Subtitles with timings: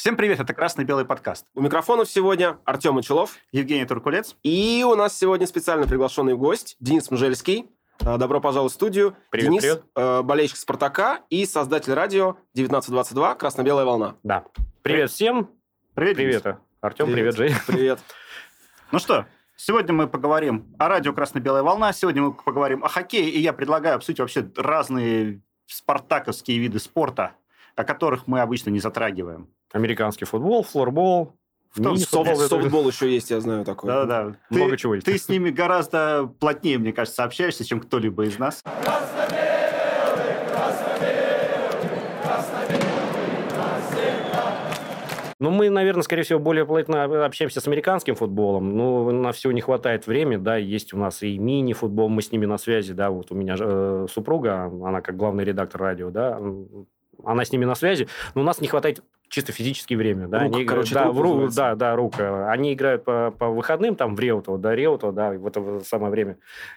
[0.00, 1.44] Всем привет, это «Красный-белый подкаст».
[1.54, 3.36] У микрофонов сегодня Артем Мочелов.
[3.52, 4.34] Евгений Туркулец.
[4.42, 7.66] И у нас сегодня специально приглашенный гость Денис Мжельский.
[8.00, 9.14] Э, Добро пожаловать в студию.
[9.28, 9.84] Привет, Денис, привет.
[9.94, 14.16] э, болельщик «Спартака» и создатель радио 1922 «Красно-белая волна».
[14.22, 14.46] Да.
[14.80, 15.50] Привет всем.
[15.92, 16.40] Привет, Денис.
[16.40, 17.12] Привет, Артем.
[17.12, 17.52] Привет, Жень.
[17.66, 17.98] Привет.
[18.92, 19.26] Ну что,
[19.56, 23.96] сегодня мы поговорим о радио «Красно-белая волна», сегодня мы поговорим о хоккее, и я предлагаю
[23.96, 27.32] обсудить вообще разные спартаковские виды спорта,
[27.76, 29.50] о которых мы обычно не затрагиваем.
[29.72, 31.32] Американский футбол, флорбол.
[31.70, 32.24] В том мини-футбол.
[32.24, 32.36] числе.
[32.36, 33.88] Софт- Софтбол еще есть, я знаю такой.
[33.88, 34.36] Да-да.
[34.50, 35.06] Много Ты- чего есть.
[35.06, 38.64] Ты с ними гораздо плотнее, мне кажется, общаешься, чем кто-либо из нас.
[45.38, 48.76] Ну, мы, наверное, скорее всего, более плотно общаемся с американским футболом.
[48.76, 50.56] Но на все не хватает времени, да.
[50.56, 53.08] Есть у нас и мини-футбол, мы с ними на связи, да.
[53.10, 56.38] Вот у меня э, супруга, она как главный редактор радио, да.
[57.24, 60.44] Она с ними на связи, но у нас не хватает чисто физически время, да.
[60.44, 62.50] Рук, Они короче, да, рук в ру- да, да, рука.
[62.50, 66.36] Они играют по, по выходным, там, в Реутово, да, Реутово, да, в это самое время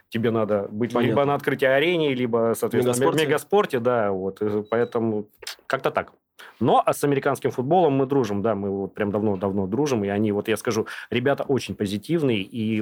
[0.10, 1.10] тебе надо быть Понятно.
[1.10, 3.26] либо на открытии арене, либо, соответственно, в Мегаспорте.
[3.26, 5.28] мегаспорте, да, вот, поэтому
[5.68, 6.14] как-то так.
[6.60, 10.32] Но а с американским футболом мы дружим, да, мы вот прям давно-давно дружим, и они,
[10.32, 12.82] вот я скажу, ребята очень позитивные и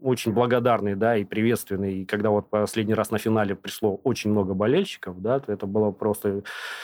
[0.00, 2.02] очень благодарные, да, и приветственные.
[2.02, 5.90] И когда вот последний раз на финале пришло очень много болельщиков, да, то это было
[5.90, 6.42] просто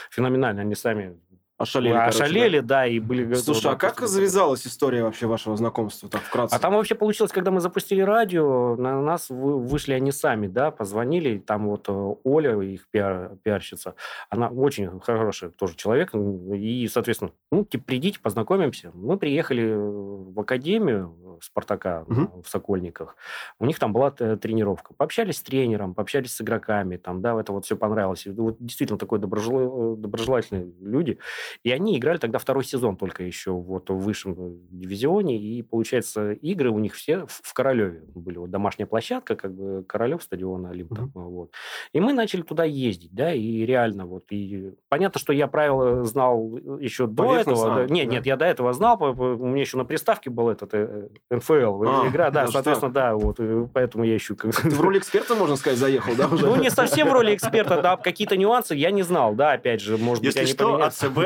[0.09, 0.61] феноменально.
[0.61, 1.15] Они сами
[1.63, 2.85] Ошалели, короче, ошалели, да.
[2.87, 3.23] и были...
[3.23, 3.29] да?
[3.29, 6.55] готовы, Слушай, да, а как завязалась история вообще вашего знакомства, так вкратце?
[6.55, 10.71] а там вообще получилось, когда мы запустили радио, на нас вы- вышли они сами, да,
[10.71, 13.95] позвонили, там вот э, Оля, их пиар, пиарщица,
[14.29, 18.91] она очень хороший тоже человек, и, соответственно, ну, типа, придите, познакомимся.
[18.93, 22.41] Мы приехали в академию Спартака Мгм.
[22.43, 23.15] в Сокольниках,
[23.59, 24.93] у них там была т- тренировка.
[24.93, 28.25] Пообщались с тренером, пообщались с игроками, там, да, это вот все понравилось.
[28.25, 31.17] И Вот действительно такой доброжел- доброжелательные люди.
[31.63, 35.37] И они играли тогда второй сезон только еще вот в высшем э, дивизионе.
[35.37, 38.37] И, получается, игры у них все в Королеве были.
[38.37, 40.95] Вот домашняя площадка, как бы Королев, стадион Олимп.
[40.95, 41.51] Там, Вот.
[41.93, 44.25] И мы начали туда ездить, да, и реально вот.
[44.31, 47.87] И понятно, что я правила знал еще до Поверхностно, этого.
[47.87, 47.93] да.
[47.93, 48.13] Нет, да?
[48.13, 48.97] нет, я до этого знал.
[49.01, 53.39] У меня еще на приставке был этот э, НФЛ А, игра, да, соответственно, да, вот.
[53.73, 54.35] Поэтому я еще...
[54.35, 56.27] Ты в роли эксперта, можно сказать, заехал, да?
[56.43, 59.97] Ну, не совсем в роли эксперта, да, какие-то нюансы я не знал, да, опять же,
[59.97, 60.81] может быть, Если что.
[60.83, 61.17] АЦБ.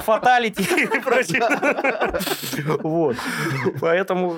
[0.00, 1.42] Фаталити и прочее.
[2.82, 3.16] Вот.
[3.80, 4.36] Поэтому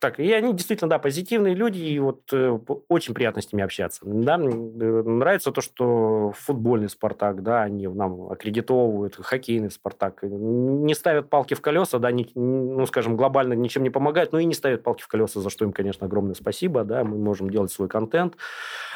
[0.00, 0.18] так.
[0.20, 4.00] И они действительно, да, позитивные люди, и вот э, очень приятно с ними общаться.
[4.04, 10.22] Да, э, нравится то, что футбольный «Спартак», да, они нам аккредитовывают, хоккейный «Спартак».
[10.22, 14.44] Не ставят палки в колеса, да, не- ну, скажем, глобально ничем не помогают, но и
[14.44, 17.72] не ставят палки в колеса, за что им, конечно, огромное спасибо, да, мы можем делать
[17.72, 18.36] свой контент.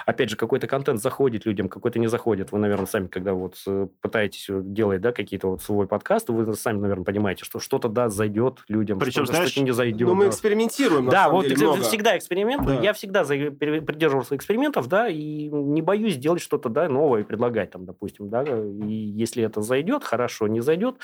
[0.07, 2.53] Опять же, какой-то контент заходит людям, какой-то не заходит.
[2.53, 6.55] Вы, наверное, сами, когда вот э, пытаетесь вот делать, да, какие-то вот свой подкаст, вы
[6.55, 10.09] сами, наверное, понимаете, что что-то, да, зайдет людям, Причем, что-то, знаешь, что-то не зайдет.
[10.09, 10.31] Ну, мы да.
[10.31, 11.83] экспериментируем, Да, вот деле, это много.
[11.83, 12.67] всегда эксперимент.
[12.67, 12.81] Да.
[12.81, 17.71] Я всегда за- пере- придерживался экспериментов, да, и не боюсь делать что-то, да, новое предлагать
[17.71, 18.43] там, допустим, да.
[18.43, 20.97] И если это зайдет, хорошо, не зайдет,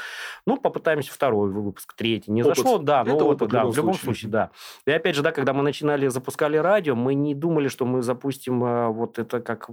[0.47, 2.31] ну, попытаемся второй выпуск, третий.
[2.31, 2.57] Не Опыт.
[2.57, 4.05] зашло, да, Это ну, вот, опыт в да, любом в любом случае.
[4.05, 4.51] случае, да.
[4.87, 8.63] И опять же, да, когда мы начинали, запускали радио, мы не думали, что мы запустим
[8.91, 9.71] вот это как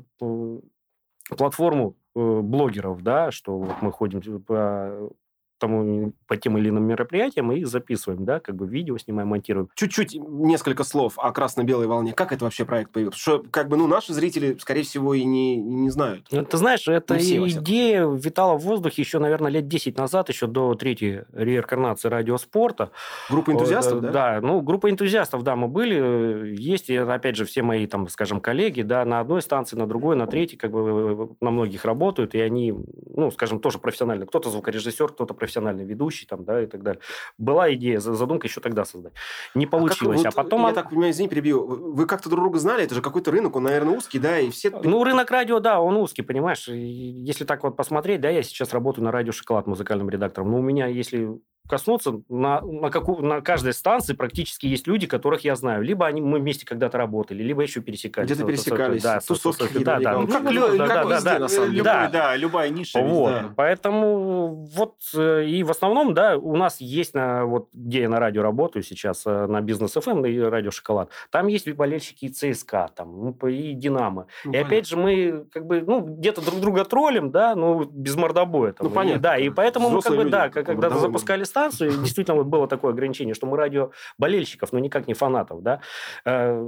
[1.29, 5.09] платформу э, блогеров, да, что вот мы ходим по
[5.57, 9.69] тому, по тем или иным мероприятиям и записываем, да, как бы видео снимаем, монтируем.
[9.75, 12.13] Чуть-чуть несколько слов о красно-белой волне.
[12.13, 13.19] Как это вообще проект появился?
[13.19, 16.27] Что, как бы, ну, наши зрители, скорее всего, и не, не знают.
[16.31, 20.47] Ну, Ты знаешь, эта все, идея витала в воздухе еще, наверное, лет 10 назад, еще
[20.47, 22.91] до третьей реинкарнации радиоспорта.
[23.29, 24.11] Группа энтузиастов, Э, да?
[24.11, 26.55] Да, ну, группа энтузиастов, да, мы были.
[26.59, 30.15] Есть, и, опять же, все мои, там, скажем, коллеги, да, на одной станции, на другой,
[30.15, 32.73] на третьей, как бы на многих работают, и они,
[33.09, 34.25] ну, скажем, тоже профессионально.
[34.25, 37.01] Кто-то звукорежиссер, кто-то профессиональный ведущий, там, да, и так далее.
[37.37, 39.13] Была идея, за- задумка еще тогда создать.
[39.53, 40.21] Не А как получилось.
[40.21, 40.65] А, вот, потом...
[40.67, 41.65] Я так понимаю, извини, перебью.
[41.65, 42.83] Вы как-то друг друга знали?
[42.83, 44.71] Это же какой-то рынок, он, наверное, узкий, да, и все...
[44.71, 46.67] Ну, рынок радио, да, он узкий, понимаешь.
[46.67, 50.61] Если так вот посмотреть, да, я сейчас работаю на радио «Шоколад» музыкальным редактором, но у
[50.61, 55.83] меня, если коснуться, на, на, каку- на каждой станции практически есть люди, которых я знаю.
[55.83, 58.29] Либо они, мы вместе когда-то работали, либо еще пересекались.
[58.29, 60.11] Где-то пересекались, Да, тусовки да, да.
[60.11, 60.19] наверняка.
[60.21, 61.83] Ну, как, Ну, лю- да, как да, везде, да, на самом деле.
[61.83, 62.09] Да.
[62.09, 62.99] да, любая ниша.
[63.01, 63.31] Вот.
[63.31, 63.49] да.
[63.55, 68.19] Поэтому вот э, и в основном, да, у нас есть на вот где я на
[68.19, 71.09] радио работаю сейчас э, на бизнес ФМ и радио Шоколад.
[71.31, 74.27] Там есть болельщики и ЦСКА, там ну, и Динамо.
[74.43, 78.15] Ну, и опять же мы как бы ну где-то друг друга троллим, да, ну без
[78.15, 78.73] мордобоя.
[78.73, 78.87] Там.
[78.87, 79.17] Ну, понятно.
[79.19, 81.11] И, да, и поэтому мы как Взрослые бы люди, да, когда мордовой
[81.55, 85.61] запускали станцию, действительно вот было такое ограничение, что мы радио болельщиков, но никак не фанатов,
[85.61, 85.81] да.
[86.25, 86.61] Э,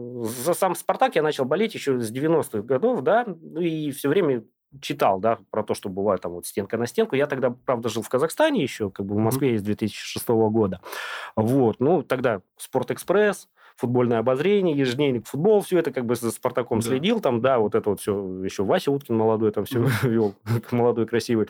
[0.44, 4.44] За сам Спартак я начал болеть еще с 90-х годов, да, ну и все время
[4.82, 7.16] читал, да, про то, что бывает там вот стенка на стенку.
[7.16, 10.82] Я тогда, правда, жил в Казахстане еще, как бы в Москве есть 2006 года.
[11.36, 13.48] Вот, ну, тогда Спортэкспресс,
[13.78, 16.88] футбольное обозрение, ежедневник футбол, все это как бы за Спартаком да.
[16.88, 20.34] следил, там, да, вот это вот все, еще Вася Уткин молодой там все вел,
[20.72, 21.48] молодой, красивый,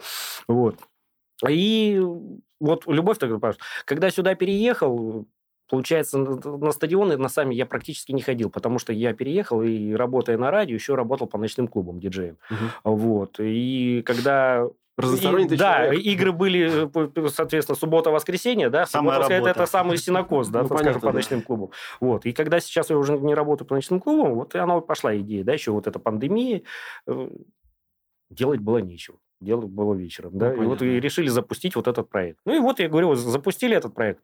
[0.48, 0.78] вот.
[1.48, 2.02] И
[2.60, 3.54] вот любовь тогда,
[3.86, 5.28] когда сюда переехал,
[5.70, 10.38] Получается, на стадионы на сами я практически не ходил, потому что я переехал и, работая
[10.38, 12.38] на радио, еще работал по ночным клубам диджеем.
[12.50, 12.96] Угу.
[12.96, 13.36] Вот.
[13.40, 14.66] И когда
[14.98, 16.06] Разносторонний и, Да, человек.
[16.06, 19.52] игры были, э, соответственно, суббота-воскресенье, да, Самая суббота, работа.
[19.52, 21.70] это самый синокос, да, ну, так скажем, по ночным клубам.
[22.00, 22.26] Вот.
[22.26, 25.44] И когда сейчас я уже не работаю по ночным клубам, вот и она пошла идея,
[25.44, 26.64] да, еще вот эта пандемия,
[27.06, 27.30] э,
[28.32, 29.20] делать было нечего.
[29.40, 32.40] Делать было вечером, да, ну, и вот и решили запустить вот этот проект.
[32.46, 34.22] Ну и вот я говорю, запустили этот проект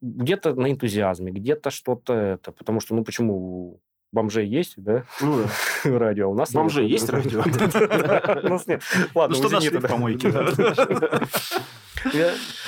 [0.00, 2.52] где-то на энтузиазме, где-то что-то это.
[2.52, 3.80] Потому что, ну, почему
[4.12, 5.04] бомжей есть, да?
[5.20, 5.42] Ну,
[5.84, 5.98] да.
[5.98, 6.26] радио.
[6.26, 7.42] А у нас Бомжей есть радио?
[8.44, 8.82] У нас нет.
[9.14, 10.32] Ладно, ну, что нашли помойки?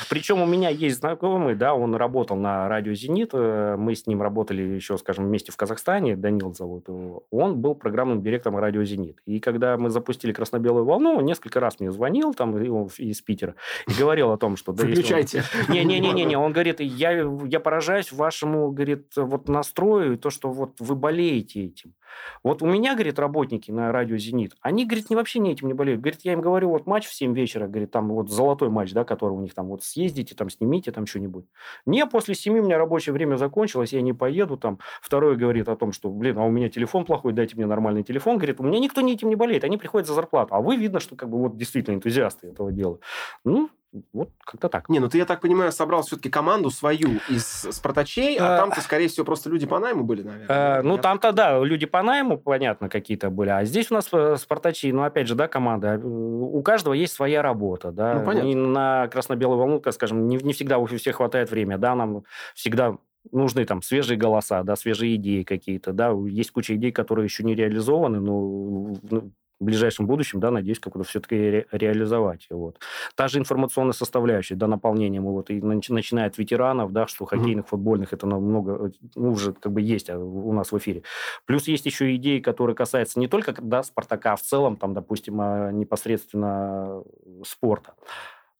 [0.08, 4.22] Причем у меня есть знакомый, да, он работал на радио «Зенит», э, мы с ним
[4.22, 9.18] работали еще, скажем, вместе в Казахстане, Данил зовут его, он был программным директором радио «Зенит».
[9.26, 13.54] И когда мы запустили «Красно-белую волну», он несколько раз мне звонил там из Питера
[13.88, 14.72] и говорил о том, что...
[14.72, 15.44] Да, Выключайте.
[15.68, 17.12] Не-не-не, он говорит, я,
[17.44, 21.94] я поражаюсь вашему, говорит, вот настрою, и то, что вот вы болеете этим.
[22.42, 25.74] Вот у меня, говорит, работники на радио «Зенит», они, говорит, не вообще не этим не
[25.74, 26.00] болеют.
[26.00, 29.04] Говорит, я им говорю, вот матч в 7 вечера, говорит, там вот золотой матч, да,
[29.04, 31.46] который у них там, вот съездите, там снимите, там что-нибудь.
[31.86, 34.78] Не, после 7 у меня рабочее время закончилось, я не поеду там.
[35.02, 38.36] Второй говорит о том, что, блин, а у меня телефон плохой, дайте мне нормальный телефон.
[38.36, 40.54] Говорит, у меня никто не этим не болеет, они приходят за зарплату.
[40.54, 42.98] А вы, видно, что как бы вот действительно энтузиасты этого дела.
[43.44, 43.70] Ну,
[44.12, 44.88] вот как-то так.
[44.88, 48.80] Не, ну ты, я так понимаю, собрал все-таки команду свою из спартачей, а, а там-то,
[48.80, 50.78] скорее всего, просто люди по найму были, наверное.
[50.78, 53.50] А, ну, там-то, да, люди по найму, понятно, какие-то были.
[53.50, 55.94] А здесь у нас э, спартачи, ну, опять же, да, команда.
[55.94, 58.14] Э, у каждого есть своя работа, да.
[58.14, 58.48] Ну, понятно.
[58.48, 62.22] И на красно-белую волну, так скажем, не, не всегда у всех хватает времени, да, нам
[62.54, 62.96] всегда
[63.32, 67.54] нужны там свежие голоса, да, свежие идеи какие-то, да, есть куча идей, которые еще не
[67.54, 72.46] реализованы, но ну, в ближайшем будущем, да, надеюсь, как-то все-таки ре- реализовать.
[72.50, 72.80] Вот.
[73.14, 77.68] Та же информационная составляющая, да, наполнением, вот, и начиная от ветеранов, да, что хоккейных, mm-hmm.
[77.68, 81.02] футбольных, это намного, ну, уже как бы есть а, у нас в эфире.
[81.44, 85.40] Плюс есть еще идеи, которые касаются не только, да, Спартака, а в целом, там, допустим,
[85.40, 87.02] а, непосредственно
[87.44, 87.94] спорта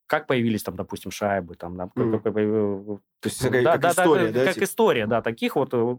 [0.07, 2.11] как появились там, допустим, шайбы, там, да, mm.
[2.11, 4.65] как, как, то есть да, как да, история, да, да, как типа?
[4.65, 5.97] история, да, таких вот э,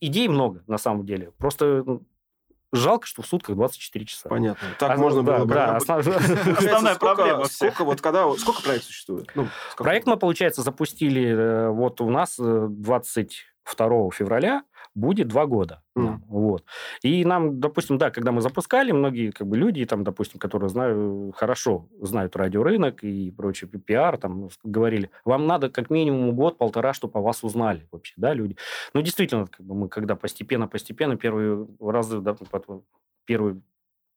[0.00, 1.30] идей много на самом деле.
[1.38, 2.00] Просто
[2.74, 4.28] Жалко, что в сутках 24 часа.
[4.28, 4.68] Понятно.
[4.78, 5.54] Так а, можно да, было бы...
[5.54, 7.44] Да, основная проблема.
[7.44, 9.30] Сколько, вот когда, сколько проект существует?
[9.34, 14.62] Ну, проект мы, получается, запустили э, вот у нас 22 э, февраля
[14.94, 15.82] будет два года.
[15.96, 16.18] Mm.
[16.28, 16.64] Вот.
[17.02, 21.34] И нам, допустим, да, когда мы запускали, многие как бы люди, там, допустим, которые знают,
[21.36, 27.22] хорошо знают радиорынок и прочее, пиар, там, говорили, вам надо как минимум год-полтора, чтобы о
[27.22, 28.56] вас узнали вообще, да, люди.
[28.92, 32.36] Ну, действительно, как бы мы когда постепенно-постепенно первые разы, да,
[33.24, 33.60] первые,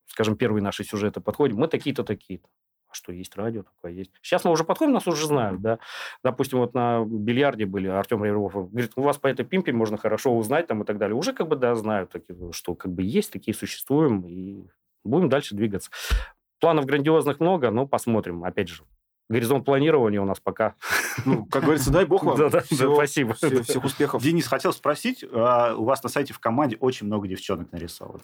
[0.08, 2.48] скажем, первые наши сюжеты подходим, мы такие-то, такие-то
[2.90, 4.12] а что есть радио такое есть.
[4.22, 5.80] Сейчас мы уже подходим, нас уже знают, да.
[6.24, 10.36] Допустим, вот на бильярде были Артем Реров, говорит, у вас по этой пимпе можно хорошо
[10.36, 11.16] узнать там и так далее.
[11.16, 12.16] Уже как бы, да, знают,
[12.52, 14.68] что как бы есть, такие существуем, и
[15.04, 15.92] будем дальше двигаться.
[16.60, 18.44] Планов грандиозных много, но посмотрим.
[18.44, 18.84] Опять же,
[19.30, 20.76] горизонт планирования у нас пока.
[21.26, 22.38] Ну, как говорится, дай бог вам.
[22.38, 23.34] Да, да, всего, спасибо.
[23.34, 24.24] Всех, всех успехов.
[24.24, 28.22] Денис, хотел спросить, а у вас на сайте в команде очень много девчонок нарисовано.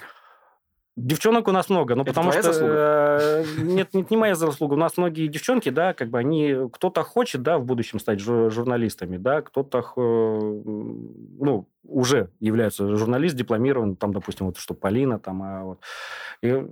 [0.95, 2.51] Девчонок у нас много, ну, потому что...
[2.61, 4.73] Э, нет, нет, не моя заслуга.
[4.73, 6.55] У нас многие девчонки, да, как бы они...
[6.71, 14.13] Кто-то хочет, да, в будущем стать журналистами, да, кто-то, ну, уже является журналист, дипломирован, там,
[14.13, 15.79] допустим, вот что Полина, там, а вот...
[16.41, 16.63] И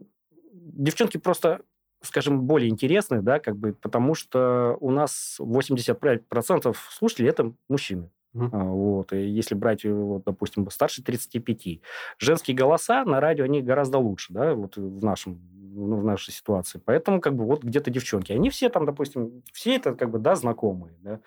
[0.53, 1.61] девчонки просто
[2.03, 8.09] скажем, более интересны, да, как бы, потому что у нас 85% слушателей– это мужчины.
[8.35, 8.69] Mm-hmm.
[8.69, 9.13] Вот.
[9.13, 11.81] И если брать, э, вот, допустим, старше 35,
[12.17, 15.39] женские голоса на радио, они гораздо лучше, да, вот в нашем
[15.73, 16.81] ну, в нашей ситуации.
[16.83, 18.33] Поэтому как бы вот где-то девчонки.
[18.33, 21.19] Они все там, допустим, все это как бы, да, знакомые, да.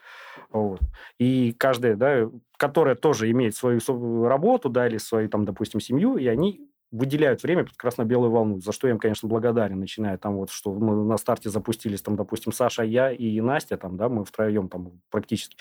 [0.51, 0.81] Вот.
[1.19, 3.81] И каждая, да, которая тоже имеет свою
[4.27, 8.71] работу, да, или свою там, допустим, семью, и они выделяют время под красно-белую волну, за
[8.71, 12.53] что я им, конечно, благодарен, начиная там вот, что мы на старте запустились, там, допустим,
[12.53, 15.57] Саша, я и Настя, там, да, мы втроем там практически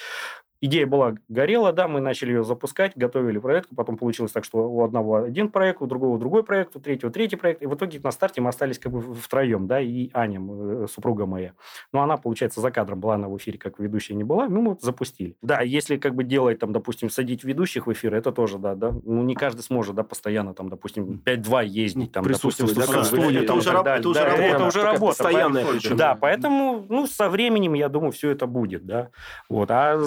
[0.65, 4.82] идея была горела, да, мы начали ее запускать, готовили проект, потом получилось так, что у
[4.84, 8.12] одного один проект, у другого другой проект, у третьего третий проект, и в итоге на
[8.12, 11.51] старте мы остались как бы втроем, да, и Аня, э, супруга моя.
[11.91, 14.77] Но она, получается, за кадром была, она в эфире как ведущая не была, ну, мы
[14.79, 15.36] запустили.
[15.41, 18.93] Да, если как бы делать там, допустим, садить ведущих в эфир, это тоже, да, да,
[19.03, 23.53] ну, не каждый сможет, да, постоянно там, допустим, 5-2 ездить, там, допустим, да, студию, это
[23.53, 24.00] уже и так раб- далее.
[24.00, 25.05] это уже Да, работа, это уже работа.
[25.17, 25.65] постоянная.
[25.98, 29.10] Да, поэтому, ну, со временем, я думаю, все это будет, да.
[29.50, 30.00] Вот, а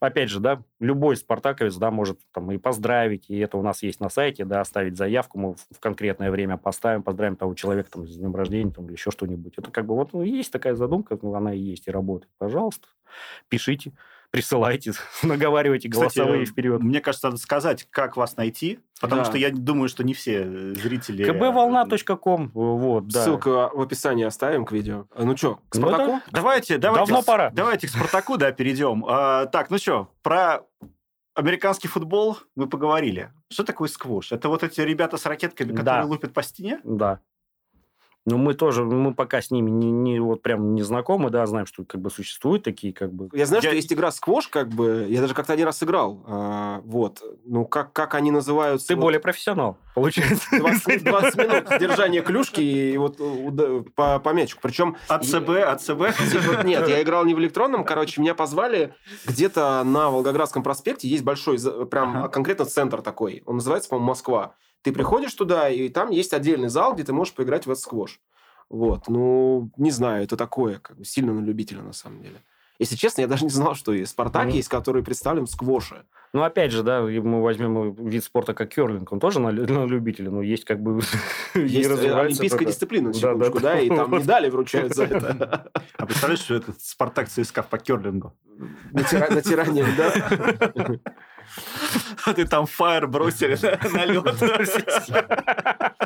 [0.00, 4.00] опять же, да, любой спартаковец, да, может там и поздравить, и это у нас есть
[4.00, 8.16] на сайте, да, оставить заявку, мы в- конкретное время поставим, поздравим того человека там с
[8.16, 9.54] днем рождения, там, или еще что-нибудь.
[9.56, 12.32] Это как бы вот ну, есть такая задумка, ну, она и есть, и работает.
[12.38, 12.88] Пожалуйста,
[13.48, 13.92] пишите,
[14.30, 14.92] присылайте,
[15.22, 16.82] наговаривайте Кстати, голосовые вперед.
[16.82, 19.28] Мне кажется, надо сказать, как вас найти, потому Да.
[19.28, 21.24] что я думаю, что не все э, зрители...
[21.28, 23.24] kbvolna.com, вот, да.
[23.24, 25.06] Ссылку в описании оставим к видео.
[25.14, 26.12] А, Ну что, к Ну Спартаку?
[26.12, 26.22] да.
[26.30, 27.06] Давайте, давайте.
[27.12, 27.50] Давно пора.
[27.50, 29.04] Давайте к Спартаку, да, перейдем.
[29.08, 30.62] А, так, ну что, про
[31.34, 33.32] американский футбол мы поговорили.
[33.50, 34.32] Что такое сквош?
[34.32, 36.04] Это вот эти ребята с ракетками, которые Да.
[36.04, 36.80] лупят по стене?
[36.84, 37.20] Да.
[38.30, 41.64] Ну, мы тоже, мы пока с ними не, не вот прям не знакомы, да, знаем,
[41.66, 43.30] что как бы существуют такие, как бы.
[43.32, 45.06] Я знаю, Я- что есть игра сквош, как бы.
[45.08, 46.22] Я даже как-то один раз играл.
[46.26, 47.22] А, вот.
[47.46, 48.88] Ну, как, как они называются?
[48.88, 50.46] Ты вот, более профессионал, получается.
[50.58, 53.16] 20, 20 минут держания клюшки и вот
[53.94, 54.60] по, по мячику.
[54.62, 56.02] Причем АЦБ, АЦБ.
[56.30, 57.84] Типа, Нет, я играл не в электронном.
[57.84, 58.94] Короче, меня позвали
[59.26, 61.08] где-то на Волгоградском проспекте.
[61.08, 62.28] Есть большой, прям Ага.
[62.28, 63.42] конкретно центр такой.
[63.46, 64.54] Он называется, по-моему, Москва.
[64.82, 68.20] Ты приходишь туда, и там есть отдельный зал, где ты можешь поиграть в этот сквош.
[68.70, 69.08] Вот.
[69.08, 72.42] Ну, не знаю, это такое, как бы сильно на любителя, на самом деле.
[72.78, 74.54] Если честно, я даже не знал, что и Спартак Мгм.
[74.54, 76.04] есть, который представлен в сквоше.
[76.32, 80.30] Ну, опять же, да, мы возьмем вид спорта как керлинг, он тоже на, на любителя,
[80.30, 81.00] но есть как бы...
[81.54, 83.80] Есть э, олимпийская только- дисциплина, на Да, да, секундочку, да.
[83.80, 85.70] и там медали вручают за это.
[85.96, 88.34] А представляешь, что это Спартак ЦСКА по керлингу?
[88.92, 90.12] На тира- на тиране, да?
[92.24, 93.56] А ты там фаер бросили
[93.92, 94.24] на лед.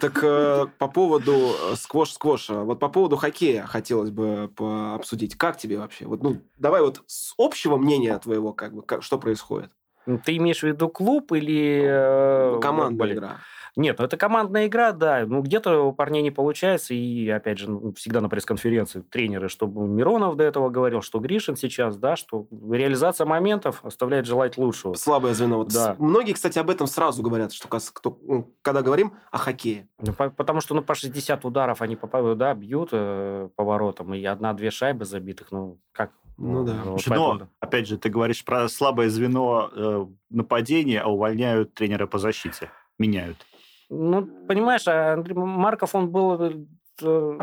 [0.00, 1.32] Так э, по поводу
[1.72, 4.50] э, сквош-сквоша, вот по поводу хоккея хотелось бы
[4.94, 5.36] обсудить.
[5.36, 6.06] Как тебе вообще?
[6.06, 9.70] Вот, ну, давай вот с общего мнения твоего, как бы, как- что происходит?
[10.24, 11.82] Ты имеешь в виду клуб или...
[11.86, 13.18] э, Командная блин?
[13.18, 13.36] игра.
[13.76, 15.24] Нет, ну это командная игра, да.
[15.26, 16.94] Ну, где-то у парней не получается.
[16.94, 21.56] И, опять же, ну, всегда на пресс-конференции тренеры, что Миронов до этого говорил, что Гришин
[21.56, 24.94] сейчас, да, что реализация моментов оставляет желать лучшего.
[24.94, 25.58] Слабое звено.
[25.58, 25.96] Вот Да.
[25.98, 27.68] Многие, кстати, об этом сразу говорят, что
[28.62, 29.88] когда говорим о хоккее.
[30.00, 34.24] Ну, по- потому что, ну, по 60 ударов они попадают, да, бьют э, поворотом, и
[34.24, 36.12] одна-две шайбы забитых, ну, как?
[36.36, 36.72] Ну да.
[36.84, 41.74] вот Слушай, поэтому- Но, опять же, ты говоришь про слабое звено э, нападения, а увольняют
[41.74, 42.70] тренера по защите.
[42.98, 43.36] Меняют.
[43.90, 46.40] Ну, понимаешь, а Андрей Марков, он был,
[47.02, 47.38] э,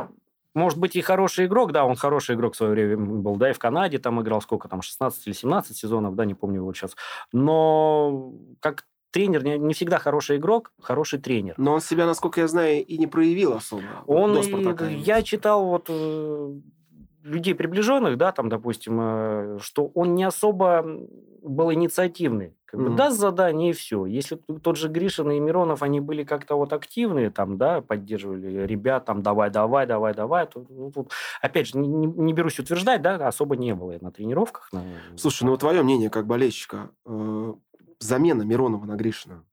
[0.53, 3.53] может быть, и хороший игрок, да, он хороший игрок в свое время был, да, и
[3.53, 6.95] в Канаде там играл сколько там, 16 или 17 сезонов, да, не помню его сейчас.
[7.31, 11.55] Но как тренер, не, не всегда хороший игрок, хороший тренер.
[11.57, 13.83] Но он себя, насколько я знаю, и не проявил особо.
[14.07, 14.63] Он, и-
[15.05, 16.53] я читал вот э,
[17.23, 20.85] людей приближенных, да, там, допустим, э, что он не особо
[21.41, 22.55] был инициативный.
[22.65, 22.95] Как бы Мгм.
[22.95, 24.05] даст задание и все.
[24.05, 29.05] Если тот же Гришин и Миронов, они были как-то вот активные, там, да, поддерживали ребят,
[29.05, 31.11] там, давай, давай, давай, давай, то, ну, тут,
[31.41, 34.69] опять же, не, не- не берусь утверждать, да, особо не было на тренировках.
[34.71, 34.83] на-
[35.17, 36.89] Слушай, ну твое мнение как болельщика.
[37.05, 37.53] э,
[37.99, 39.43] замена Миронова на Гришина.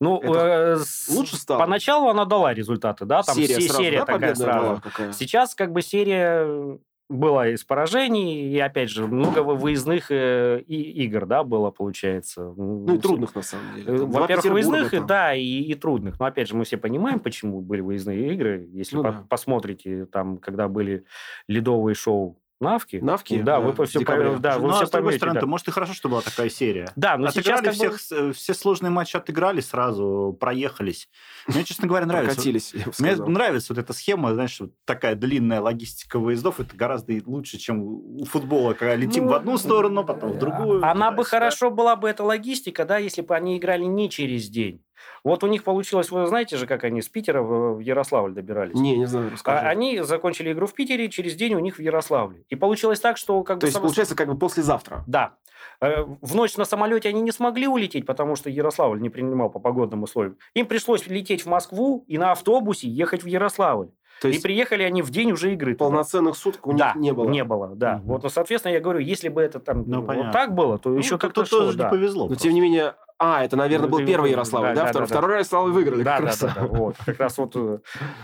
[0.00, 1.58] Ну, э, с- лучше стало?
[1.58, 4.80] Поначалу она дала результаты, да, там серия се- сразу, серия да, такая сразу.
[4.82, 5.12] какая?
[5.12, 6.78] Сейчас как бы серия
[7.10, 12.54] была из поражений, и опять же, много вы- выездных э, и- игр, да, было, получается.
[12.56, 13.92] Ну и трудных, на самом деле.
[13.92, 15.06] Э, Во-первых, выездных, там.
[15.06, 16.18] да, и, и трудных.
[16.18, 18.66] Но опять же, мы все понимаем, почему были выездные игры.
[18.72, 19.24] Если Ну по- да.
[19.28, 21.04] посмотрите, там, когда были
[21.46, 24.36] ледовые шоу Навки, Навки, да, да, вы в все, декабре.
[24.38, 25.46] да, вы ну, все а с другой поймете, стороны, да.
[25.46, 26.88] может, и хорошо, что была такая серия.
[26.94, 31.08] Да, но сейчас Отыграли как бы- всех, э, все сложные матчи отыграли сразу, проехались.
[31.48, 32.34] Мне, честно говоря, нравится.
[32.36, 36.60] Прокатились, Мне нравится вот эта схема, знаешь, вот такая длинная логистика выездов.
[36.60, 40.84] Это гораздо лучше, чем у футбола, когда летим Ну, в одну сторону, потом в другую.
[40.84, 44.83] Она бы хорошо была бы эта логистика, да, если бы они играли не через день.
[45.22, 48.74] Вот у них получилось, вы знаете же, как они с Питера в Ярославль добирались?
[48.74, 49.58] Не, не знаю, расскажи.
[49.58, 52.44] А они закончили игру в Питере, через день у них в Ярославле.
[52.50, 53.66] И получилось так, что как То бы...
[53.68, 55.02] есть, сам- получается, как бы послезавтра.
[55.06, 55.32] Да.
[55.80, 59.58] Э, В ночь на самолете они не смогли улететь, потому что Ярославль не принимал по
[59.58, 60.36] погодным условиям.
[60.54, 63.88] Им пришлось лететь в Москву и на автобусе ехать в Ярославль.
[64.20, 65.72] То и есть, приехали они в день уже игры.
[65.74, 65.86] туда.
[65.86, 67.28] полноценных суток у них да, не было.
[67.28, 67.96] Не было, да.
[67.96, 68.06] Мгм.
[68.06, 70.98] Вот, ну, соответственно, я говорю, если бы это там Ну, вот так было, то Ну,
[70.98, 71.84] еще как-то шло, тоже да.
[71.84, 72.22] не повезло.
[72.24, 72.44] Но просто.
[72.44, 72.94] тем не менее...
[73.18, 74.82] А, это, наверное, Ну, был первый да, Ярославль, да, да?
[74.84, 75.18] да, Второй, да, да.
[75.18, 76.02] второй Ярославль выиграли.
[76.02, 76.40] Да, как да, раз.
[76.40, 76.96] да, да, вот.
[77.04, 77.78] Как раз вот э,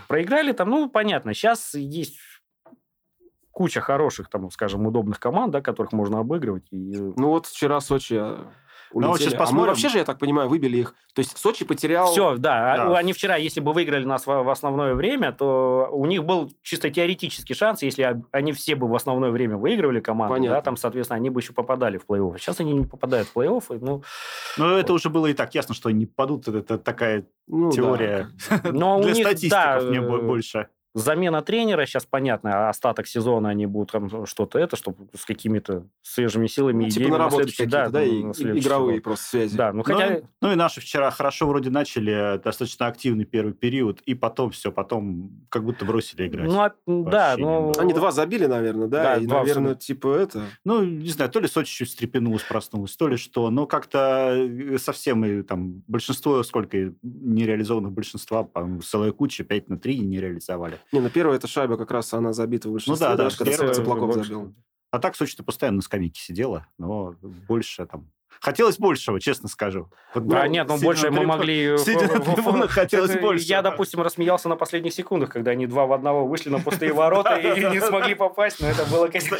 [0.07, 2.17] проиграли там, ну, понятно, сейчас есть
[3.51, 6.67] куча хороших, там, скажем, удобных команд, да, которых можно обыгрывать.
[6.71, 6.95] И...
[7.15, 8.21] Ну вот вчера Сочи
[8.93, 9.29] а, Ну, вот улетели.
[9.29, 9.67] сейчас А мы посмотрим.
[9.69, 10.95] вообще же, я так понимаю, выбили их.
[11.13, 12.11] То есть Сочи потерял...
[12.11, 12.75] Все, да.
[12.77, 12.83] Да.
[12.87, 16.89] А- Они вчера, если бы выиграли нас в, основное время, то у них был чисто
[16.89, 20.55] теоретический шанс, если они все бы в основное время выигрывали команду, Понятно.
[20.57, 22.37] да, там, соответственно, они бы еще попадали в плей-офф.
[22.37, 23.77] Сейчас они не попадают в плей-офф.
[23.81, 24.03] Ну,
[24.57, 26.47] Но это уже было и так ясно, что они не падут.
[26.47, 28.29] Это, такая Ну, да, теория
[28.63, 30.67] но у для них, статистиков да, мне бо- э, больше.
[30.93, 35.87] Замена тренера, сейчас понятно, а остаток сезона они будут там что-то это, чтобы с какими-то
[36.01, 39.01] свежими силами, Ну, типа идеями на наработки следующий- какие-то, да, и- на игровые сезон.
[39.01, 39.55] просто связи.
[39.57, 40.21] Да, ну Ну, хотя...
[40.41, 44.71] Ну и наши вчера хорошо вроде начали, э, достаточно активный первый период, и потом все,
[44.71, 46.47] потом как будто бросили играть.
[46.49, 47.71] Ну, а- да, ну...
[47.77, 49.03] Они два забили, наверное, да?
[49.03, 49.75] Да, и, два наверное, абсолютно.
[49.81, 50.43] типа это...
[50.65, 53.49] Ну, не знаю, то ли Сочи чуть встрепенулась, проснулась, то ли что.
[53.49, 59.77] Но как-то э, совсем и там большинство, сколько нереализованных большинства, по-моему, целая куча, 5 на
[59.79, 60.79] 3 не реализовали.
[60.91, 63.51] Не, ну первая эта шайба как раз она забита в большинстве, да, да, даже когда
[64.07, 64.23] больше.
[64.23, 64.53] забил.
[64.91, 67.15] А так Сочи-то постоянно на скамейке сидела, но
[67.47, 68.11] больше там...
[68.39, 69.89] Хотелось большего, честно скажу.
[70.13, 71.77] Вот, Да, ну, нет, ну больше мы могли...
[71.79, 73.45] Сидя на трибунах хотелось больше.
[73.45, 77.35] Я, допустим, рассмеялся на последних секундах, когда они два в одного вышли на пустые ворота
[77.37, 79.37] и не смогли попасть, но это было, конечно.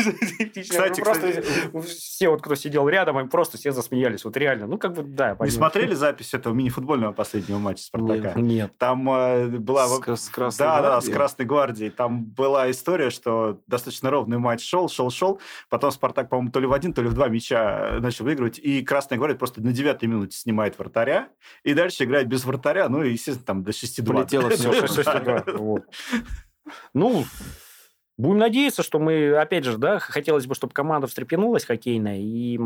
[0.61, 1.43] Кстати, Просто
[1.87, 4.23] все, вот кто сидел рядом, они просто все засмеялись.
[4.23, 4.67] Вот реально.
[4.67, 8.39] Ну, как бы, да, Не смотрели запись этого мини-футбольного последнего матча Спартака?
[8.39, 8.77] Нет.
[8.77, 9.87] Там э, была...
[9.87, 11.09] С, Красной да, да, с?
[11.09, 11.89] Красной Гвардией.
[11.89, 15.39] Там была история, что достаточно ровный матч шел, шел, шел.
[15.69, 18.59] Потом Спартак, по-моему, то ли в один, то ли в два мяча начал выигрывать.
[18.59, 21.29] И Красная Гвардия просто на девятой минуте снимает вратаря.
[21.63, 22.89] И дальше играет без вратаря.
[22.89, 24.05] Ну, и, естественно, там до 6-2.
[24.05, 24.71] Полетело всё.
[25.47, 25.83] Ну, вот.
[26.93, 27.25] Ну,
[28.17, 32.59] будем надеяться, что мы, опять же, да, хотелось бы, чтобы команда встрепенулась хоккейная, и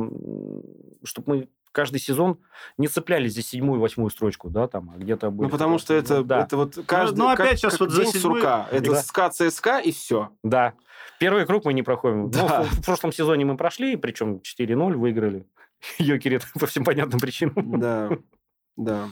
[1.03, 2.39] чтобы мы каждый сезон
[2.77, 5.47] не цеплялись за седьмую, восьмую строчку, да, там, а где-то были...
[5.47, 7.17] Ну, потому что это, да, это вот каждый...
[7.19, 8.67] ну, опять как- сейчас как вот за седьмой- сурка.
[8.71, 9.01] Это Да.
[9.01, 10.29] СКА, ЦСКА и все.
[10.43, 10.73] да.
[11.17, 12.29] Первый круг мы не проходим.
[12.29, 12.59] Да.
[12.59, 15.45] Ну, в, в прошлом сезоне мы прошли, причем 4-0 выиграли.
[15.99, 17.79] Йокерит по всем понятным причинам.
[17.79, 18.09] Да,
[18.77, 19.09] да.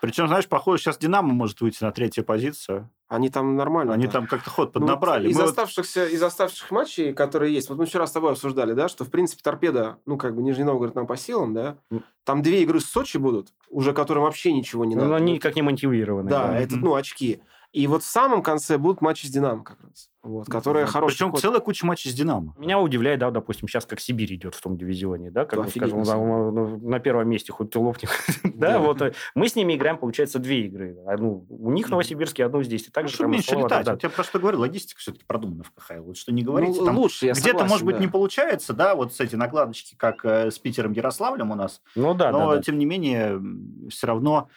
[0.00, 2.90] Причем, знаешь, похоже, сейчас Динамо может выйти на третью позицию.
[3.08, 3.92] Они там нормально.
[3.92, 4.12] Они да.
[4.12, 5.28] там как-то ход Ну, поднабрали.
[5.28, 8.72] из, Мы вот- оставшихся, из оставшихся матчей, которые есть, вот мы вчера с тобой обсуждали,
[8.72, 11.76] да, что, в принципе, торпеда, ну, как бы Нижний Новгород нам по силам, да,
[12.24, 15.08] там две игры с Сочи будут, уже которым вообще ничего не надо.
[15.08, 16.28] Но они Ну, как не мотивированы.
[16.28, 16.58] Да, да.
[16.58, 17.40] это, ну, очки.
[17.72, 21.30] И вот в самом конце будут матчи с Динамо как раз, вот, которые хорошие.
[21.30, 22.54] Причем целая куча матчей с Динамо.
[22.58, 26.04] Меня удивляет, да, допустим, сейчас как Сибирь идет в том дивизионе, да, как Да, скажем,
[26.04, 28.08] там, ну, на первом месте хоть ты лопни.
[28.44, 28.78] Да, Да.
[28.78, 30.98] вот э, мы с ними играем, получается, две игры.
[31.06, 32.82] Одну у них в Новосибирске, одну здесь.
[32.82, 33.86] И Ну, также чтобы там меньше летать.
[33.86, 33.98] да.
[34.00, 36.02] Я просто говорю, логистика все-таки продумана в КХЛ.
[36.02, 38.02] Вот что не Ну, говорите, там лучше, я где-то, согласен, может быть, да.
[38.02, 41.80] не получается, да, вот с эти накладочки, как э, с Питером, Ярославлем у нас.
[41.96, 42.62] Ну да, но, да, да.
[42.62, 43.40] тем не менее,
[43.88, 44.48] все равно...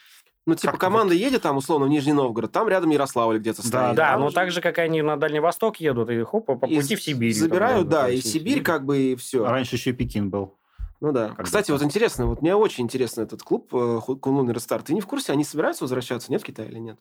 [0.46, 3.68] Ну, типа, как-то команда едет там, условно, в Нижний Новгород, там рядом Ярославль где-то Да,
[3.68, 3.96] стоит.
[3.96, 6.66] Да, Там но же так же, как они на Дальний Восток едут, и хоп, по
[6.66, 7.32] и пути в Сибирь.
[7.32, 9.44] там, Забирают, да, и в Сибирь как бы, и все.
[9.44, 10.54] Раньше еще и Пекин был.
[11.00, 11.28] Ну да.
[11.28, 14.86] Когда Кстати, вот интересно, вот мне очень интересно этот клуб э, Кунлун Рестарт.
[14.86, 16.98] Ты не в курсе, они собираются возвращаться, нет, в Китай или нет?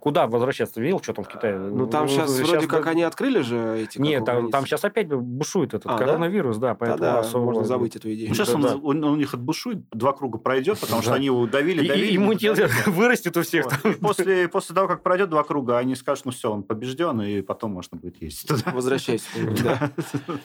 [0.00, 0.80] Куда возвращаться?
[0.80, 1.58] Видел, что там в Китае?
[1.58, 3.98] Ну, там сейчас щас вроде как да- они открыли же эти...
[3.98, 6.04] Нет, как там, там сейчас опять бушует этот А, да?
[6.06, 8.28] коронавирус, да, поэтому Да-да, особо- можно забыть эту идею.
[8.28, 8.76] Ну, сейчас Да, он, да.
[8.76, 11.16] он- он у них отбушует, два круга пройдет, потому что Да.
[11.16, 12.06] они его давили, давили.
[12.12, 13.66] и иммунитет вырастет у всех.
[14.00, 17.72] После, после того, как пройдет два круга, они скажут, ну все, он побежден, и потом
[17.72, 18.70] можно будет ездить туда.
[18.72, 19.26] Возвращайся.
[19.64, 19.90] Да.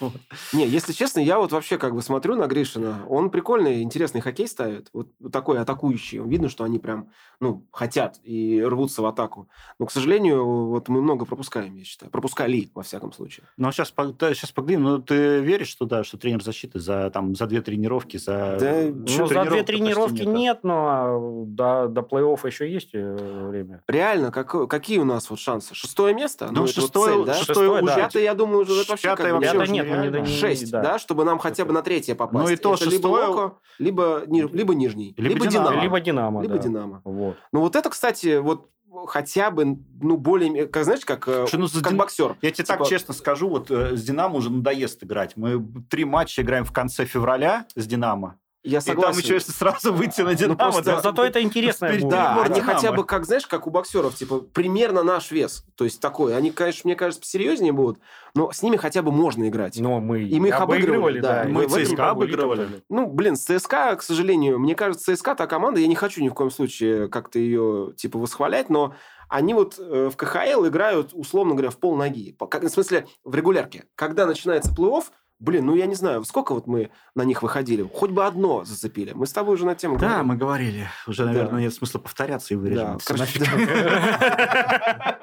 [0.53, 3.05] Не, если честно, я вот вообще как бы смотрю на Гришина.
[3.07, 4.89] Он прикольный, интересный хоккей ставит.
[4.93, 6.19] Вот такой атакующий.
[6.19, 7.09] Видно, что они прям,
[7.39, 9.49] ну, хотят и рвутся в атаку.
[9.79, 12.11] Но, к сожалению, вот мы много пропускаем, я считаю.
[12.11, 13.45] Пропускали, во всяком случае.
[13.57, 14.83] Ну, сейчас, сейчас поглядим.
[14.83, 18.57] Ну, ты веришь туда, что тренер защиты за, там, за две тренировки, за...
[18.59, 23.83] Да, Ну, за две тренировки нет, но до, до плей-оффа еще есть э, время.
[23.87, 25.75] Реально, как, какие у нас вот шансы?
[25.75, 26.49] Шестое место?
[26.51, 27.33] Ну, вот шестое, цель, да?
[27.33, 27.95] шестое Шестое, да.
[27.95, 30.81] Пятое, я думаю, уже вообще Пятое вообще уже нет, ну, не- Шесть, да.
[30.81, 30.99] да.
[30.99, 32.45] чтобы нам хотя бы на третье попасть.
[32.45, 35.81] Ну, и то Это либо Локо, либо, либо Нижний, Либо либо, Динамо.
[35.81, 36.41] Либо Динамо.
[36.41, 36.61] Либо да.
[36.61, 37.01] Динамо.
[37.03, 37.37] Вот.
[37.51, 38.69] Ну, вот это, кстати, вот
[39.07, 42.35] хотя бы, ну, более, как знаешь, как, э, Слушай, ну, за как Дин- боксер.
[42.41, 45.35] Я тебе Типа- так честно скажу, вот э, с «Динамо» уже надоест играть.
[45.35, 48.37] Мы три матча играем в конце февраля с «Динамо».
[48.63, 49.11] Я И согласен.
[49.13, 51.87] там еще, если сразу выйти на «Динамо», просто- да, зато это интересно.
[51.89, 52.73] Да, Перебор они «Динамо».
[52.73, 55.65] хотя бы, как, знаешь, как у боксеров, типа, примерно наш вес.
[55.75, 56.35] То есть такой.
[56.35, 57.99] Они, конечно, мне кажется, посерьезнее будут,
[58.35, 59.77] но с ними хотя бы можно играть.
[59.79, 61.43] Но мы, И мы их обыгрывали, да.
[61.43, 62.81] и Мы ЦСКА обыгрывали.
[62.89, 66.29] Ну, блин, с ЦСКА, к сожалению, мне кажется, ЦСКА та команда, я не хочу ни
[66.29, 68.95] в коем случае как-то ее, типа, восхвалять, но
[69.27, 72.33] они вот э, в КХЛ играют, условно говоря, в полноги.
[72.39, 73.85] По- Как, в смысле, в регулярке.
[73.95, 75.05] Когда начинается плей-офф,
[75.39, 77.87] Блин, ну я не знаю, сколько вот мы на них выходили?
[77.93, 79.11] Хоть бы одно зацепили.
[79.13, 80.25] Мы с тобой уже на тему Да, говорили.
[80.27, 80.87] мы говорили.
[81.05, 81.31] Уже, Да.
[81.31, 82.97] наверное, нет смысла повторяться и вырежем.
[83.07, 83.15] Да.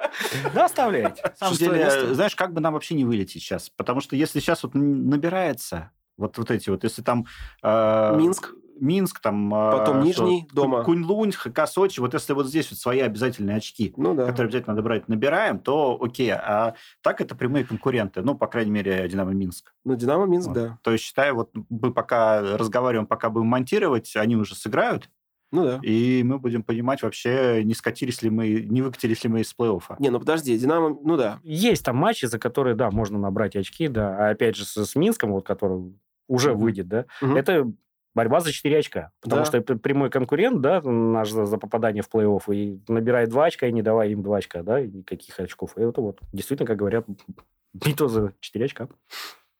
[0.54, 1.22] Да, оставляйте.
[1.22, 2.14] На самом деле, место.
[2.14, 3.68] знаешь, как бы нам вообще не вылететь сейчас?
[3.70, 7.26] Потому что если сейчас вот набирается, вот, вот эти вот, если там...
[7.62, 8.52] э, Минск.
[8.80, 9.52] Минск, там...
[9.54, 10.82] э, Потом что, Нижний дома.
[10.84, 14.26] Кунь-Лунь, ХК Сочи, вот если вот здесь вот свои обязательные очки, Ну да.
[14.26, 16.32] которые обязательно надо брать, набираем, то окей.
[16.32, 18.22] А так это прямые конкуренты.
[18.22, 19.72] Ну, по крайней мере, Динамо Минск.
[19.84, 20.54] Ну, Динамо Минск, Вот.
[20.54, 20.78] да.
[20.82, 25.08] То есть, считай, вот мы пока разговариваем, пока будем монтировать, они уже сыграют,
[25.52, 25.80] Ну да.
[25.82, 29.96] и мы будем понимать вообще, не скатились ли мы, не выкатились ли мы из плей-оффа.
[29.98, 31.40] Не, ну подожди, Динамо, ну да.
[31.42, 34.16] Есть там матчи, за которые, да, можно набрать очки, да.
[34.16, 35.92] А опять же, с, с Минском, вот, который
[36.28, 37.36] уже выйдет, да, Мгм.
[37.36, 37.72] это
[38.14, 39.12] борьба за 4 очка.
[39.20, 39.46] Потому Да.
[39.46, 43.66] что это прямой конкурент, да, наш за, за попадание в плей-офф, и набирает 2 очка,
[43.66, 45.76] и не давай им 2 очка, да, и никаких очков.
[45.76, 47.06] И это вот, действительно, как говорят,
[47.72, 48.88] битва за 4 очка.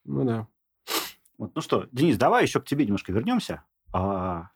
[0.05, 0.47] Ну да.
[1.39, 3.63] Вот, ну что, Денис, давай еще к тебе немножко вернемся.
[3.93, 4.51] А,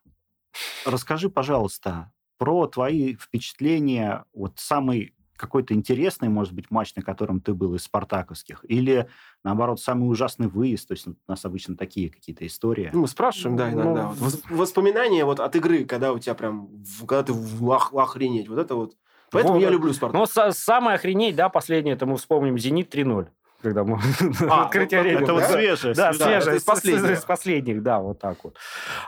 [0.84, 7.54] расскажи, пожалуйста, про твои впечатления, вот самый какой-то интересный, может быть, матч, на котором ты
[7.54, 9.08] был из спартаковских, или,
[9.42, 12.90] наоборот, самый ужасный выезд, то есть у нас обычно такие какие-то истории.
[12.92, 14.02] Ну, мы спрашиваем, да, иногда.
[14.04, 16.68] Ну, Вот вос- Воспоминания вот от игры, когда у тебя прям,
[17.00, 18.96] когда ты в ох- охренеть, вот это вот.
[19.30, 19.62] Поэтому Вот.
[19.62, 20.22] я люблю Спартак.
[20.28, 23.26] Са- самое охренеть, да, последнее, это мы вспомним «Зенит» 3-0.
[23.62, 23.98] Когда мы
[24.48, 25.48] А, открытие вот это вот да?
[25.48, 25.94] свежее.
[25.94, 26.38] Да, свежее.
[26.38, 27.10] это из последних.
[27.18, 28.56] Из последних, да, вот так вот.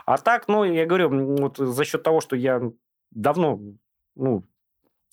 [0.05, 2.61] А так, ну, я говорю, вот за счет того, что я
[3.11, 3.59] давно,
[4.15, 4.43] ну,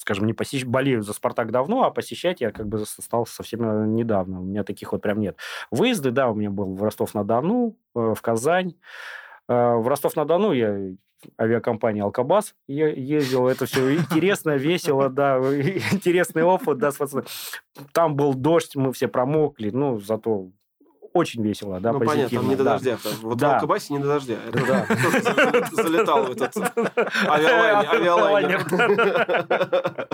[0.04, 0.64] скажем, не посещ...
[0.66, 4.40] болею за «Спартак» давно, а посещать я как бы стал совсем э, недавно.
[4.40, 5.38] У меня таких вот прям нет.
[5.70, 8.74] Выезды, да, у меня был в Ростов-на-Дону, э, в Казань.
[9.48, 10.78] Э, В Ростов-на-Дону я
[11.40, 13.48] авиакомпания «Алкобас» е- ездил.
[13.48, 15.38] Это все интересно, весело, да,
[15.92, 16.90] интересный опыт, да.
[17.92, 20.50] Там был дождь, мы все промокли, ну, зато
[21.14, 22.40] очень весело, да, ну, понятно, позитивно.
[22.42, 22.98] там не до дождя.
[23.22, 23.50] Вот Да.
[23.50, 24.34] в Алкабасе не до дождя.
[24.48, 24.86] Это Да.
[25.82, 26.56] залетал в этот
[27.28, 28.64] авиалайнер.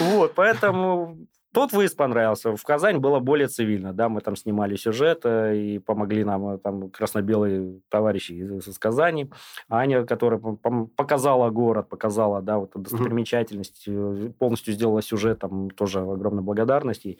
[0.00, 1.16] Вот, поэтому
[1.52, 2.56] тот выезд понравился.
[2.56, 6.90] В Казань было более цивильно, да, мы там снимали сюжет, и помогли нам э, там
[6.90, 9.30] красно-белые товарищи из, из Казани.
[9.68, 10.40] Аня, которая
[10.96, 17.18] показала город, показала, да, вот достопримечательность, э, полностью сделала сюжет, там тоже огромная благодарность ей.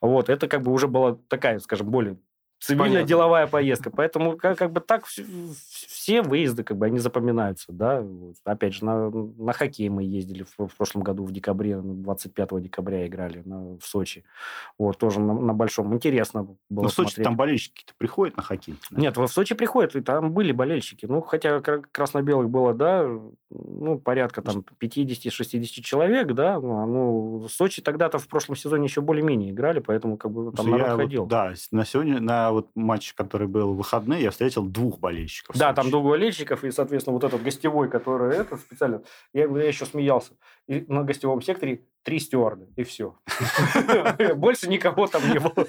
[0.00, 2.18] Вот, это как бы уже была такая, скажем, более
[2.58, 3.08] цивильная Понятно.
[3.08, 3.90] деловая поездка.
[3.90, 5.24] Поэтому как, как бы так вс-
[6.06, 8.00] все выезды, как бы, они запоминаются, да.
[8.00, 8.36] Вот.
[8.44, 12.62] Опять же, на, на хоккей мы ездили в, в прошлом году в декабре, ну, 25
[12.62, 14.22] декабря играли на- в Сочи.
[14.78, 15.92] Вот, тоже на, на большом.
[15.92, 17.24] Интересно было Ну, в Сочи смотреть.
[17.24, 18.76] там болельщики-то приходят на хоккей.
[18.92, 21.06] Нет, в Сочи приходят, и там были болельщики.
[21.06, 23.04] Ну, хотя кра- красно-белых было, да,
[23.50, 26.60] ну, порядка там 50-60 человек, да.
[26.60, 30.52] Ну, а, ну, в Сочи тогда-то в прошлом сезоне еще более-менее играли, поэтому как бы
[30.52, 31.26] там Слушай, народ я вот, ходил.
[31.26, 35.56] да, на сегодня, на вот матч, который был в выходные, я встретил двух болельщиков.
[35.56, 39.02] Да, там болельщиков, и, соответственно, вот этот гостевой, который это специально...
[39.32, 40.32] Я, я еще смеялся.
[40.66, 43.16] И на гостевом секторе три стюарда, и все.
[44.36, 45.66] Больше никого там не было.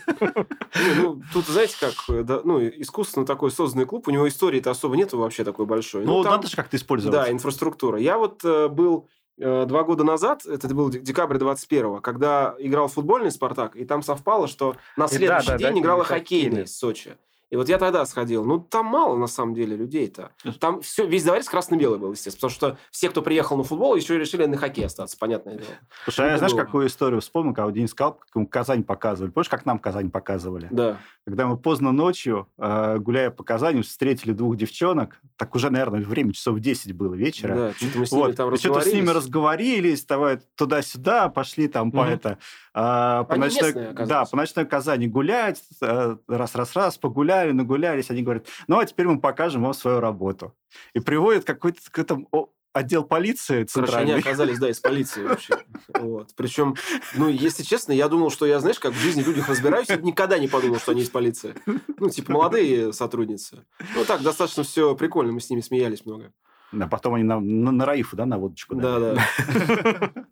[0.97, 5.17] Ну, тут, знаете, как, э, ну, искусственно такой созданный клуб, у него истории-то особо нету
[5.17, 6.05] вообще такой большой.
[6.05, 7.13] Ну, надо же как-то использовать.
[7.13, 7.99] Да, инфраструктура.
[7.99, 9.07] Я вот э, был
[9.39, 14.03] э, два года назад, это был дек- декабрь 21-го, когда играл футбольный «Спартак», и там
[14.03, 16.43] совпало, что на да, следующий да, день да, играла хоккейный.
[16.43, 17.17] хоккейный из Сочи.
[17.49, 18.43] И вот я тогда сходил.
[18.43, 20.31] Ну, там мало, на самом деле, людей-то.
[20.59, 22.49] Там все, весь дворец красно-белый был, естественно.
[22.49, 25.69] Потому что все, кто приехал на футбол, еще решили на хоккей остаться, понятное дело.
[26.03, 26.61] Слушай, а я знаешь, было.
[26.65, 29.31] какую историю вспомнил, когда Денис сказал, как ему Казань показывали.
[29.31, 30.67] Помнишь, как нам Казань показывали?
[30.71, 30.97] Да.
[31.25, 36.33] Когда мы поздно ночью, э, гуляя по Казани, встретили двух девчонок, так уже, наверное, время
[36.33, 37.55] часов 10 было вечера.
[37.55, 40.05] Да, что-то мы с ними Вот, там и что-то с ними разговорились.
[40.05, 42.13] давай туда-сюда, пошли там по Мгм.
[42.13, 42.37] это,
[42.73, 43.73] а, по ночной,
[44.05, 46.97] да, по ночной Казани гулять, э, раз-раз-раз,
[47.37, 50.55] погуляли, нагулялись, они говорят, ну, а теперь мы покажем вам свою работу.
[50.93, 54.19] И приводят какой-то к этому о, отдел полиции Короче, они центральный.
[54.19, 55.55] оказались, да, из полиции вообще.
[55.99, 56.33] Вот.
[56.35, 56.75] Причем,
[57.15, 60.37] ну, если честно, я думал, что я, знаешь, как в жизни людях разбираюсь, и никогда
[60.37, 61.55] не подумал, что они из полиции.
[61.97, 63.65] Ну, типа, молодые сотрудницы.
[63.95, 66.31] Ну, так, достаточно все прикольно, мы с ними смеялись много.
[66.71, 68.75] Да, потом они на, на, на Раифу, да, на водочку.
[68.75, 69.15] дали.
[69.15, 70.25] Да-да.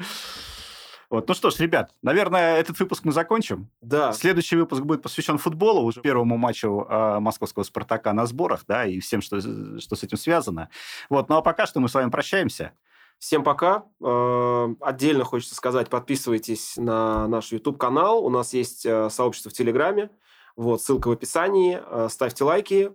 [1.10, 1.28] Вот.
[1.28, 3.70] Ну что ж, ребят, наверное, этот выпуск мы закончим.
[3.82, 8.86] Да, Следующий выпуск будет посвящен футболу, уже первому матчу э, московского «Спартака» на сборах, да,
[8.86, 10.70] и всем, что, что с этим связано.
[11.10, 11.28] Вот.
[11.30, 12.74] Ну а пока что мы с вами прощаемся.
[13.18, 13.86] всем пока.
[14.04, 18.24] Э, Отдельно хочется сказать, подписывайтесь на наш YouTube-канал.
[18.24, 20.12] У нас есть э, сообщество в Телеграме.
[20.56, 21.82] Вот, ссылка в описании.
[21.88, 22.92] Э, Ставьте лайки,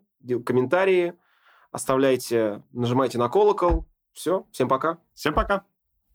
[0.47, 1.15] комментарии,
[1.73, 3.87] оставляйте, нажимайте на колокол.
[4.13, 4.99] Все, всем пока.
[5.15, 5.65] Всем пока.